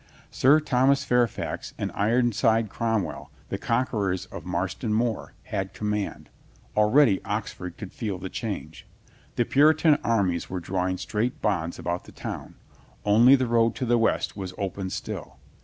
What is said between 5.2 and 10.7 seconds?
had command. Already Oxford could feel the change. The Puritan armies were